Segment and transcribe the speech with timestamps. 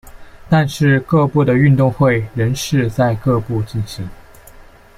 [0.49, 4.09] 但是各部的运动会仍是在各部进行。